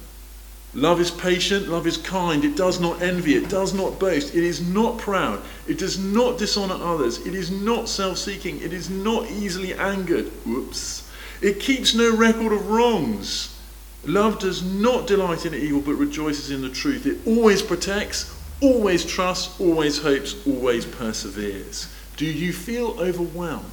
Love 0.75 0.99
is 0.99 1.09
patient, 1.09 1.69
love 1.69 1.87
is 1.87 1.95
kind, 1.95 2.43
it 2.43 2.57
does 2.57 2.81
not 2.81 3.01
envy, 3.01 3.35
it 3.35 3.47
does 3.47 3.73
not 3.73 3.97
boast, 3.97 4.35
it 4.35 4.43
is 4.43 4.59
not 4.61 4.97
proud, 4.97 5.41
it 5.67 5.77
does 5.77 5.97
not 5.97 6.37
dishonor 6.37 6.75
others, 6.83 7.25
it 7.25 7.33
is 7.33 7.49
not 7.49 7.87
self 7.87 8.17
seeking, 8.17 8.59
it 8.61 8.73
is 8.73 8.89
not 8.89 9.25
easily 9.31 9.73
angered. 9.73 10.25
Whoops. 10.45 11.09
It 11.41 11.61
keeps 11.61 11.95
no 11.95 12.13
record 12.13 12.51
of 12.51 12.69
wrongs. 12.69 13.57
Love 14.03 14.37
does 14.37 14.63
not 14.63 15.07
delight 15.07 15.45
in 15.45 15.53
evil 15.53 15.79
but 15.79 15.93
rejoices 15.93 16.51
in 16.51 16.61
the 16.61 16.69
truth. 16.69 17.05
It 17.05 17.25
always 17.25 17.61
protects, 17.61 18.37
always 18.59 19.05
trusts, 19.05 19.57
always 19.61 19.99
hopes, 19.99 20.35
always 20.45 20.85
perseveres. 20.85 21.87
Do 22.17 22.25
you 22.25 22.51
feel 22.51 22.99
overwhelmed? 22.99 23.63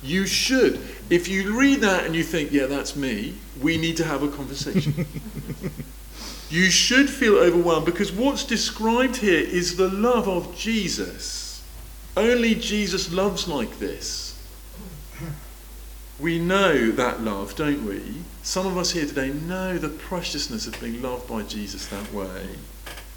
You 0.00 0.26
should. 0.26 0.80
If 1.10 1.26
you 1.26 1.58
read 1.58 1.80
that 1.80 2.06
and 2.06 2.14
you 2.14 2.22
think, 2.22 2.52
yeah, 2.52 2.66
that's 2.66 2.94
me, 2.94 3.34
we 3.60 3.78
need 3.78 3.96
to 3.96 4.04
have 4.04 4.22
a 4.22 4.28
conversation. 4.28 5.06
You 6.50 6.70
should 6.70 7.10
feel 7.10 7.36
overwhelmed 7.36 7.86
because 7.86 8.12
what's 8.12 8.44
described 8.44 9.16
here 9.16 9.40
is 9.40 9.76
the 9.76 9.88
love 9.88 10.28
of 10.28 10.56
Jesus. 10.56 11.62
Only 12.16 12.54
Jesus 12.54 13.12
loves 13.12 13.48
like 13.48 13.78
this. 13.78 14.38
We 16.20 16.38
know 16.38 16.90
that 16.92 17.22
love, 17.22 17.56
don't 17.56 17.84
we? 17.84 18.00
Some 18.42 18.66
of 18.66 18.78
us 18.78 18.92
here 18.92 19.06
today 19.06 19.30
know 19.30 19.78
the 19.78 19.88
preciousness 19.88 20.66
of 20.66 20.80
being 20.80 21.02
loved 21.02 21.28
by 21.28 21.42
Jesus 21.42 21.86
that 21.88 22.12
way. 22.12 22.46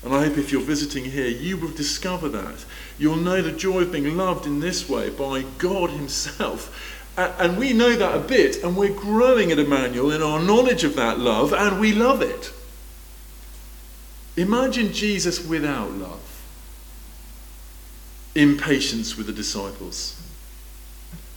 And 0.04 0.16
I 0.16 0.26
hope 0.26 0.38
if 0.38 0.52
you're 0.52 0.62
visiting 0.62 1.06
here, 1.06 1.28
you 1.28 1.58
will 1.58 1.72
discover 1.72 2.30
that. 2.30 2.66
You'll 2.98 3.18
know 3.18 3.42
the 3.42 3.52
joy 3.52 3.82
of 3.82 3.92
being 3.92 4.18
loved 4.18 4.46
in 4.46 4.62
this 4.62 4.90
way 4.90 5.10
by 5.10 5.44
God 5.60 5.92
Himself 5.92 6.74
And 7.18 7.58
we 7.58 7.74
know 7.74 7.96
that 7.96 8.16
a 8.16 8.20
bit, 8.20 8.64
and 8.64 8.78
we're 8.78 8.94
growing 8.94 9.52
at 9.52 9.58
Emmanuel 9.58 10.12
in 10.12 10.22
our 10.22 10.40
knowledge 10.40 10.84
of 10.84 10.96
that 10.98 11.18
love, 11.18 11.52
and 11.52 11.80
we 11.80 11.92
love 11.92 12.22
it. 12.22 12.54
Imagine 14.38 14.94
Jesus 14.94 15.44
without 15.46 15.91
love, 15.94 16.46
impatience 18.36 19.17
with 19.17 19.25
the 19.25 19.34
disciples. 19.34 20.22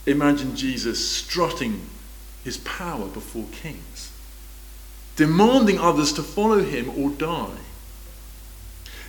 Imagine 0.07 0.55
Jesus 0.55 1.09
strutting 1.09 1.81
his 2.45 2.59
power 2.59 3.07
before 3.07 3.47
kings, 3.53 4.13
demanding 5.17 5.79
others 5.79 6.13
to 6.13 6.23
follow 6.23 6.63
him 6.63 6.91
or 6.91 7.11
die. 7.11 7.57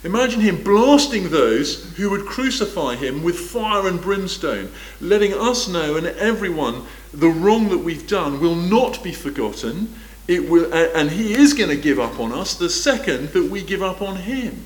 Imagine 0.03 0.41
him 0.41 0.63
blasting 0.63 1.29
those 1.29 1.83
who 1.95 2.09
would 2.09 2.25
crucify 2.25 2.95
him 2.95 3.21
with 3.21 3.37
fire 3.37 3.87
and 3.87 4.01
brimstone, 4.01 4.71
letting 4.99 5.33
us 5.33 5.67
know 5.67 5.95
and 5.95 6.07
everyone 6.07 6.85
the 7.13 7.29
wrong 7.29 7.69
that 7.69 7.79
we've 7.79 8.07
done 8.07 8.39
will 8.39 8.55
not 8.55 9.03
be 9.03 9.11
forgotten. 9.11 9.93
It 10.31 10.49
will, 10.49 10.73
and 10.73 11.11
he 11.11 11.33
is 11.33 11.53
going 11.53 11.71
to 11.71 11.75
give 11.75 11.99
up 11.99 12.17
on 12.17 12.31
us 12.31 12.55
the 12.55 12.69
second 12.69 13.33
that 13.33 13.51
we 13.51 13.61
give 13.61 13.83
up 13.83 14.01
on 14.01 14.15
him. 14.15 14.63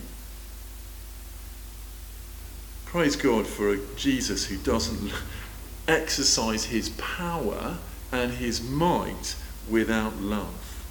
Praise 2.85 3.15
God 3.15 3.47
for 3.47 3.71
a 3.71 3.79
Jesus 3.95 4.45
who 4.45 4.57
doesn't 4.57 5.11
exercise 5.87 6.65
his 6.65 6.89
power 6.89 7.79
and 8.11 8.33
his 8.33 8.61
might 8.61 9.35
without 9.67 10.21
love. 10.21 10.85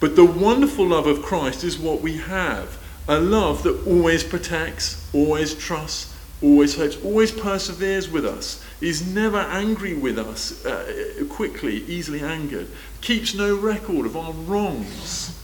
But 0.00 0.16
the 0.16 0.26
wonderful 0.26 0.88
love 0.88 1.06
of 1.06 1.22
Christ 1.22 1.64
is 1.64 1.78
what 1.78 2.02
we 2.02 2.18
have 2.18 2.78
a 3.08 3.18
love 3.18 3.62
that 3.62 3.86
always 3.86 4.22
protects, 4.22 5.08
always 5.14 5.54
trusts, 5.54 6.09
always 6.42 6.76
hopes, 6.76 6.96
always 7.04 7.32
perseveres 7.32 8.08
with 8.08 8.24
us, 8.24 8.64
is 8.80 9.06
never 9.06 9.38
angry 9.38 9.94
with 9.94 10.18
us 10.18 10.64
uh, 10.64 11.24
quickly, 11.28 11.84
easily 11.84 12.20
angered, 12.20 12.68
keeps 13.00 13.34
no 13.34 13.56
record 13.56 14.06
of 14.06 14.16
our 14.16 14.32
wrongs. 14.32 15.38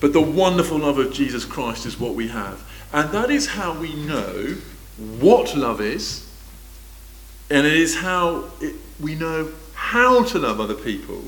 But 0.00 0.12
the 0.12 0.20
wonderful 0.20 0.78
love 0.78 0.98
of 0.98 1.12
Jesus 1.12 1.44
Christ 1.44 1.86
is 1.86 1.98
what 1.98 2.14
we 2.14 2.28
have. 2.28 2.62
And 2.92 3.10
that 3.12 3.30
is 3.30 3.46
how 3.46 3.78
we 3.78 3.94
know 3.94 4.56
what 5.20 5.56
love 5.56 5.80
is, 5.80 6.28
and 7.50 7.66
it 7.66 7.72
is 7.72 7.96
how 7.96 8.50
it, 8.60 8.74
we 9.00 9.14
know 9.14 9.50
how 9.74 10.24
to 10.24 10.38
love 10.38 10.60
other 10.60 10.74
people 10.74 11.22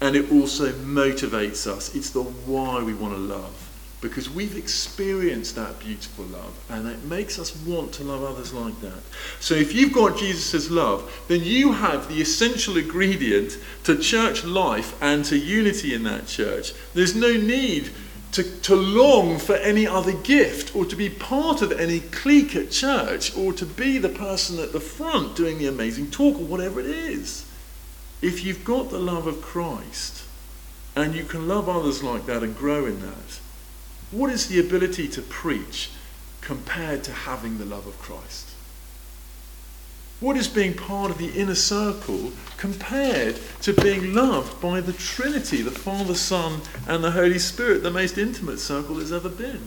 and 0.00 0.16
it 0.16 0.32
also 0.32 0.72
motivates 0.72 1.66
us. 1.66 1.94
It's 1.94 2.10
the 2.10 2.22
why 2.22 2.82
we 2.82 2.94
want 2.94 3.14
to 3.14 3.20
love. 3.20 3.69
Because 4.00 4.30
we've 4.30 4.56
experienced 4.56 5.56
that 5.56 5.78
beautiful 5.78 6.24
love, 6.24 6.58
and 6.70 6.88
it 6.88 7.04
makes 7.04 7.38
us 7.38 7.54
want 7.66 7.92
to 7.94 8.04
love 8.04 8.24
others 8.24 8.54
like 8.54 8.80
that. 8.80 9.02
So, 9.40 9.54
if 9.54 9.74
you've 9.74 9.92
got 9.92 10.16
Jesus' 10.16 10.70
love, 10.70 11.24
then 11.28 11.42
you 11.42 11.72
have 11.72 12.08
the 12.08 12.22
essential 12.22 12.78
ingredient 12.78 13.58
to 13.84 13.98
church 13.98 14.42
life 14.42 14.96
and 15.02 15.22
to 15.26 15.36
unity 15.36 15.92
in 15.92 16.02
that 16.04 16.26
church. 16.26 16.72
There's 16.94 17.14
no 17.14 17.32
need 17.34 17.90
to, 18.32 18.44
to 18.60 18.76
long 18.76 19.38
for 19.38 19.56
any 19.56 19.86
other 19.86 20.12
gift 20.12 20.74
or 20.76 20.84
to 20.84 20.96
be 20.96 21.10
part 21.10 21.62
of 21.62 21.72
any 21.72 22.00
clique 22.00 22.54
at 22.54 22.70
church 22.70 23.36
or 23.36 23.52
to 23.52 23.66
be 23.66 23.98
the 23.98 24.08
person 24.08 24.58
at 24.60 24.72
the 24.72 24.80
front 24.80 25.36
doing 25.36 25.58
the 25.58 25.66
amazing 25.66 26.10
talk 26.10 26.36
or 26.36 26.44
whatever 26.44 26.80
it 26.80 26.86
is. 26.86 27.44
If 28.22 28.44
you've 28.44 28.64
got 28.64 28.90
the 28.90 28.98
love 28.98 29.26
of 29.26 29.42
Christ 29.42 30.24
and 30.94 31.14
you 31.14 31.24
can 31.24 31.48
love 31.48 31.68
others 31.68 32.02
like 32.02 32.26
that 32.26 32.42
and 32.42 32.56
grow 32.56 32.86
in 32.86 33.00
that, 33.00 33.39
what 34.10 34.30
is 34.30 34.48
the 34.48 34.60
ability 34.60 35.08
to 35.08 35.22
preach 35.22 35.90
compared 36.40 37.04
to 37.04 37.12
having 37.12 37.58
the 37.58 37.64
love 37.64 37.86
of 37.86 37.98
Christ? 37.98 38.48
What 40.20 40.36
is 40.36 40.48
being 40.48 40.74
part 40.74 41.10
of 41.10 41.18
the 41.18 41.30
inner 41.30 41.54
circle 41.54 42.32
compared 42.58 43.38
to 43.62 43.72
being 43.72 44.12
loved 44.12 44.60
by 44.60 44.80
the 44.80 44.92
Trinity, 44.92 45.62
the 45.62 45.70
Father, 45.70 46.14
Son, 46.14 46.60
and 46.86 47.02
the 47.02 47.12
Holy 47.12 47.38
Spirit, 47.38 47.82
the 47.82 47.90
most 47.90 48.18
intimate 48.18 48.58
circle 48.58 48.96
there's 48.96 49.12
ever 49.12 49.30
been? 49.30 49.62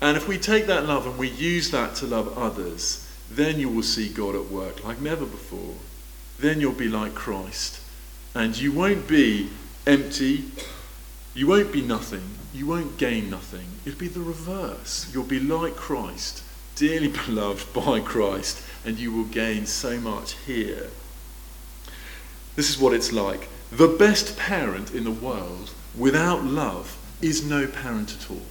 And 0.00 0.16
if 0.16 0.28
we 0.28 0.38
take 0.38 0.66
that 0.66 0.86
love 0.86 1.06
and 1.06 1.18
we 1.18 1.28
use 1.28 1.70
that 1.72 1.96
to 1.96 2.06
love 2.06 2.38
others, 2.38 3.06
then 3.30 3.58
you 3.58 3.68
will 3.68 3.82
see 3.82 4.08
God 4.08 4.34
at 4.34 4.46
work 4.46 4.84
like 4.84 5.00
never 5.00 5.26
before 5.26 5.74
then 6.40 6.60
you'll 6.60 6.72
be 6.72 6.88
like 6.88 7.14
Christ. 7.14 7.80
And 8.34 8.56
you 8.56 8.72
won't 8.72 9.06
be 9.06 9.50
empty, 9.86 10.44
you 11.32 11.46
won't 11.46 11.72
be 11.72 11.82
nothing, 11.82 12.22
you 12.52 12.66
won't 12.66 12.98
gain 12.98 13.30
nothing. 13.30 13.66
It'll 13.84 13.98
be 13.98 14.08
the 14.08 14.20
reverse. 14.20 15.08
You'll 15.14 15.22
be 15.22 15.38
like 15.38 15.76
Christ, 15.76 16.42
dearly 16.74 17.08
beloved 17.26 17.72
by 17.72 18.00
Christ, 18.00 18.62
and 18.84 18.98
you 18.98 19.12
will 19.12 19.24
gain 19.24 19.66
so 19.66 20.00
much 20.00 20.32
here. 20.46 20.88
This 22.56 22.68
is 22.68 22.78
what 22.78 22.94
it's 22.94 23.12
like. 23.12 23.48
The 23.70 23.88
best 23.88 24.36
parent 24.36 24.92
in 24.92 25.04
the 25.04 25.12
world 25.12 25.70
without 25.96 26.42
love 26.42 26.98
is 27.22 27.48
no 27.48 27.68
parent 27.68 28.12
at 28.12 28.28
all. 28.28 28.42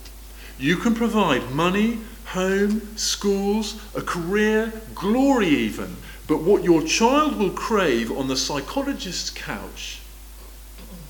You 0.57 0.77
can 0.77 0.95
provide 0.95 1.51
money, 1.51 1.99
home, 2.27 2.95
schools, 2.97 3.81
a 3.95 4.01
career, 4.01 4.71
glory 4.95 5.47
even, 5.47 5.97
but 6.27 6.41
what 6.41 6.63
your 6.63 6.81
child 6.83 7.35
will 7.35 7.49
crave 7.49 8.11
on 8.11 8.29
the 8.29 8.37
psychologist's 8.37 9.29
couch 9.29 9.99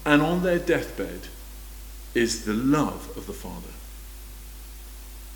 and 0.05 0.21
on 0.21 0.41
their 0.41 0.59
deathbed 0.59 1.27
is 2.13 2.45
the 2.45 2.53
love 2.53 3.15
of 3.15 3.27
the 3.27 3.33
father. 3.33 3.73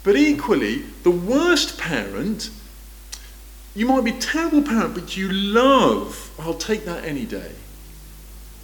But 0.02 0.16
equally, 0.16 0.82
the 1.02 1.10
worst 1.10 1.78
parent, 1.78 2.50
you 3.74 3.86
might 3.86 4.04
be 4.04 4.10
a 4.10 4.20
terrible 4.20 4.62
parent, 4.62 4.94
but 4.94 5.16
you 5.16 5.30
love, 5.30 6.30
I'll 6.38 6.54
take 6.54 6.84
that 6.84 7.04
any 7.04 7.24
day. 7.24 7.52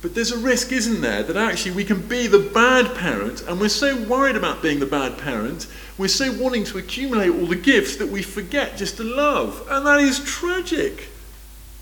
But 0.02 0.14
there's 0.14 0.32
a 0.32 0.38
risk, 0.38 0.72
isn't 0.72 1.00
there, 1.00 1.22
that 1.22 1.36
actually 1.36 1.72
we 1.72 1.84
can 1.84 2.00
be 2.06 2.26
the 2.26 2.38
bad 2.38 2.94
parent, 2.94 3.42
and 3.42 3.60
we're 3.60 3.68
so 3.68 3.96
worried 4.04 4.36
about 4.36 4.62
being 4.62 4.80
the 4.80 4.86
bad 4.86 5.18
parent, 5.18 5.66
we're 5.98 6.08
so 6.08 6.32
wanting 6.32 6.64
to 6.64 6.78
accumulate 6.78 7.30
all 7.30 7.46
the 7.46 7.56
gifts 7.56 7.96
that 7.96 8.08
we 8.08 8.22
forget 8.22 8.76
just 8.76 8.96
to 8.96 9.04
love. 9.04 9.66
And 9.70 9.86
that 9.86 10.00
is 10.00 10.20
tragic. 10.20 11.08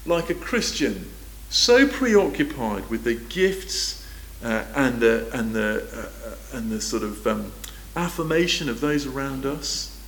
Like 0.06 0.30
a 0.30 0.34
Christian, 0.34 1.10
so 1.50 1.86
preoccupied 1.86 2.88
with 2.90 3.04
the 3.04 3.14
gifts 3.14 3.97
uh, 4.42 4.64
and 4.74 5.00
the, 5.00 5.28
and, 5.32 5.54
the, 5.54 5.86
uh, 5.92 6.28
uh, 6.30 6.58
and 6.58 6.70
the 6.70 6.80
sort 6.80 7.02
of 7.02 7.26
um, 7.26 7.52
affirmation 7.96 8.68
of 8.68 8.80
those 8.80 9.06
around 9.06 9.44
us, 9.44 10.00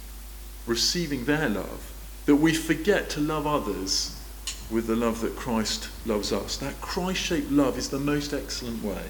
receiving 0.66 1.25
their 1.25 1.49
love, 1.49 1.93
that 2.27 2.37
we 2.37 2.55
forget 2.55 3.11
to 3.11 3.21
love 3.21 3.47
others 3.47 4.16
with 4.71 4.87
the 4.87 4.95
love 4.95 5.21
that 5.21 5.35
Christ 5.35 5.88
loves 6.07 6.33
us. 6.33 6.57
That 6.59 6.81
Christ 6.81 7.21
shaped 7.21 7.51
love 7.51 7.77
is 7.77 7.88
the 7.88 7.99
most 7.99 8.33
excellent 8.33 8.85
way. 8.85 9.07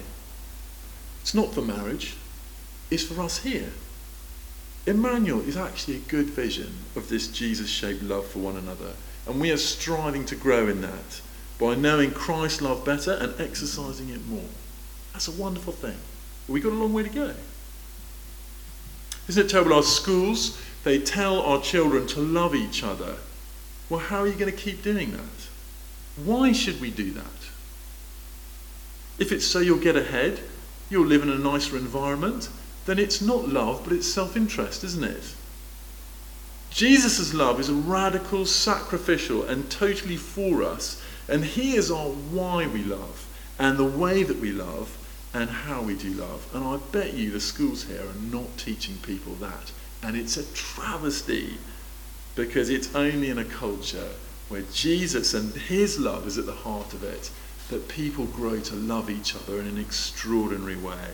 It's 1.21 1.35
not 1.35 1.53
for 1.53 1.61
marriage, 1.61 2.15
it's 2.89 3.03
for 3.03 3.21
us 3.21 3.39
here. 3.39 3.71
Emmanuel 4.87 5.41
is 5.41 5.55
actually 5.55 5.97
a 5.97 5.99
good 5.99 6.25
vision 6.25 6.73
of 6.95 7.07
this 7.07 7.27
Jesus 7.27 7.69
shaped 7.69 8.01
love 8.01 8.25
for 8.25 8.39
one 8.39 8.57
another. 8.57 8.93
And 9.27 9.39
we 9.39 9.51
are 9.51 9.57
striving 9.57 10.25
to 10.25 10.35
grow 10.35 10.67
in 10.67 10.81
that 10.81 11.21
by 11.59 11.75
knowing 11.75 12.09
Christ's 12.09 12.61
love 12.61 12.83
better 12.83 13.13
and 13.13 13.39
exercising 13.39 14.09
it 14.09 14.25
more. 14.25 14.49
That's 15.13 15.27
a 15.27 15.31
wonderful 15.31 15.73
thing. 15.73 15.97
We've 16.47 16.63
got 16.63 16.71
a 16.71 16.75
long 16.75 16.93
way 16.93 17.03
to 17.03 17.09
go. 17.09 17.33
Isn't 19.27 19.45
it 19.45 19.49
terrible? 19.49 19.73
Our 19.73 19.83
schools, 19.83 20.61
they 20.83 20.99
tell 20.99 21.41
our 21.41 21.61
children 21.61 22.07
to 22.07 22.19
love 22.19 22.55
each 22.55 22.83
other. 22.83 23.15
Well, 23.89 23.99
how 23.99 24.19
are 24.19 24.27
you 24.27 24.33
going 24.33 24.51
to 24.51 24.57
keep 24.57 24.83
doing 24.83 25.11
that? 25.11 26.25
Why 26.25 26.51
should 26.51 26.81
we 26.81 26.91
do 26.91 27.11
that? 27.11 27.25
If 29.19 29.31
it's 29.31 29.45
so 29.45 29.59
you'll 29.59 29.79
get 29.79 29.95
ahead, 29.95 30.39
you'll 30.89 31.05
live 31.05 31.23
in 31.23 31.29
a 31.29 31.37
nicer 31.37 31.77
environment, 31.77 32.49
then 32.85 32.99
it's 32.99 33.21
not 33.21 33.47
love, 33.47 33.81
but 33.83 33.93
it's 33.93 34.11
self 34.11 34.35
interest, 34.35 34.83
isn't 34.83 35.03
it? 35.03 35.35
Jesus' 36.71 37.33
love 37.33 37.59
is 37.59 37.69
radical, 37.69 38.45
sacrificial, 38.45 39.43
and 39.43 39.69
totally 39.69 40.17
for 40.17 40.63
us. 40.63 41.01
And 41.27 41.45
He 41.45 41.75
is 41.75 41.91
our 41.91 42.09
why 42.09 42.65
we 42.65 42.83
love, 42.83 43.27
and 43.59 43.77
the 43.77 43.85
way 43.85 44.23
that 44.23 44.39
we 44.39 44.51
love, 44.51 44.97
and 45.33 45.49
how 45.49 45.81
we 45.81 45.95
do 45.95 46.09
love. 46.11 46.47
And 46.53 46.63
I 46.63 46.77
bet 46.91 47.13
you 47.13 47.31
the 47.31 47.39
schools 47.39 47.83
here 47.83 48.01
are 48.01 48.31
not 48.31 48.57
teaching 48.57 48.97
people 48.97 49.33
that. 49.35 49.71
And 50.03 50.17
it's 50.17 50.37
a 50.37 50.53
travesty 50.53 51.57
because 52.35 52.69
it's 52.69 52.93
only 52.95 53.29
in 53.29 53.37
a 53.37 53.45
culture 53.45 54.09
where 54.49 54.63
Jesus 54.73 55.33
and 55.33 55.53
his 55.53 55.99
love 55.99 56.27
is 56.27 56.37
at 56.37 56.45
the 56.45 56.51
heart 56.51 56.93
of 56.93 57.03
it, 57.03 57.29
that 57.69 57.87
people 57.87 58.25
grow 58.25 58.59
to 58.59 58.75
love 58.75 59.09
each 59.09 59.35
other 59.35 59.59
in 59.59 59.67
an 59.67 59.77
extraordinary 59.77 60.75
way. 60.75 61.11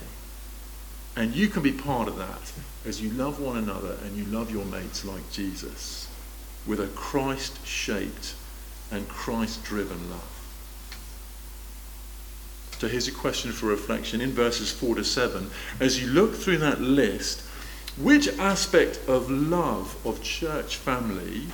And 1.16 1.36
you 1.36 1.48
can 1.48 1.62
be 1.62 1.72
part 1.72 2.08
of 2.08 2.18
that 2.18 2.54
as 2.86 3.02
you 3.02 3.10
love 3.12 3.40
one 3.40 3.58
another 3.58 3.98
and 4.04 4.16
you 4.16 4.26
love 4.26 4.52
your 4.52 4.66
mates 4.66 5.06
like 5.06 5.32
Jesus 5.32 6.08
with 6.66 6.80
a 6.80 6.88
Christ 6.88 7.66
shaped 7.66 8.36
and 8.92 9.08
Christ 9.08 9.64
driven 9.64 10.10
love. 10.10 10.37
So 12.80 12.88
here's 12.88 13.08
a 13.08 13.12
question 13.12 13.52
for 13.52 13.66
reflection 13.66 14.22
in 14.22 14.32
verses 14.32 14.72
4 14.72 14.96
to 14.96 15.04
7. 15.04 15.50
As 15.80 16.00
you 16.00 16.08
look 16.10 16.36
through 16.36 16.58
that 16.58 16.80
list, 16.80 17.42
which 17.98 18.28
aspect 18.38 19.00
of 19.08 19.32
love 19.32 19.98
of 20.06 20.22
church 20.22 20.76
family 20.76 21.48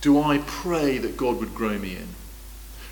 do 0.00 0.20
I 0.20 0.38
pray 0.38 0.98
that 0.98 1.16
God 1.16 1.38
would 1.38 1.54
grow 1.54 1.78
me 1.78 1.94
in? 1.94 2.08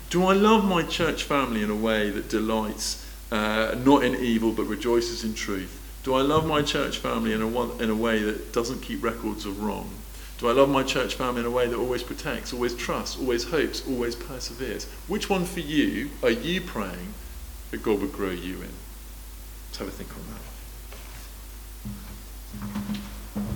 Do 0.09 0.25
I 0.25 0.33
love 0.33 0.63
my 0.63 0.83
church 0.83 1.23
family 1.23 1.63
in 1.63 1.69
a 1.69 1.75
way 1.75 2.09
that 2.09 2.29
delights 2.29 3.05
uh, 3.31 3.75
not 3.83 4.03
in 4.03 4.15
evil 4.15 4.51
but 4.51 4.63
rejoices 4.63 5.23
in 5.23 5.33
truth? 5.33 5.77
Do 6.03 6.13
I 6.13 6.21
love 6.21 6.45
my 6.45 6.61
church 6.61 6.99
family 6.99 7.33
in 7.33 7.41
a, 7.41 7.47
one, 7.47 7.71
in 7.81 7.89
a 7.89 7.95
way 7.95 8.21
that 8.21 8.53
doesn't 8.53 8.81
keep 8.81 9.03
records 9.03 9.45
of 9.45 9.61
wrong? 9.61 9.89
Do 10.37 10.47
I 10.47 10.53
love 10.53 10.69
my 10.69 10.83
church 10.83 11.15
family 11.15 11.41
in 11.41 11.47
a 11.47 11.51
way 11.51 11.67
that 11.67 11.77
always 11.77 12.03
protects, 12.03 12.53
always 12.53 12.75
trusts, 12.75 13.19
always 13.19 13.43
hopes, 13.43 13.85
always 13.87 14.15
perseveres? 14.15 14.85
Which 15.07 15.29
one 15.29 15.45
for 15.45 15.59
you 15.59 16.11
are 16.23 16.29
you 16.29 16.61
praying 16.61 17.13
that 17.71 17.81
God 17.81 18.01
would 18.01 18.11
grow 18.11 18.29
you 18.29 18.55
in? 18.61 18.73
Let's 19.67 19.77
have 19.77 19.87
a 19.87 19.91
think 19.91 20.09
on 20.13 20.23
that. 22.97 23.10